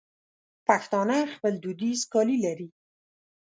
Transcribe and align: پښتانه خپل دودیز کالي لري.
پښتانه 0.67 1.17
خپل 1.33 1.53
دودیز 1.63 1.99
کالي 2.13 2.37
لري. 2.45 2.67